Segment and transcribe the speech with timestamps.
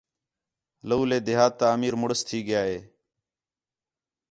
[0.87, 2.77] لَولے دیہات تا امیر مُݨس تھی ڳِیا ہِے